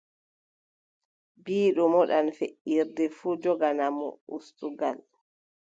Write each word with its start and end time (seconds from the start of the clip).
Biiɗo 1.43 1.83
moɗan 1.93 2.27
feʼirde 2.37 3.03
fuu, 3.17 3.33
jogana 3.43 3.85
ɗum 3.95 4.13
uskuwal. 4.35 4.97